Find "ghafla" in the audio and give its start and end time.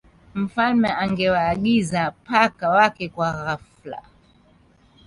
3.31-4.01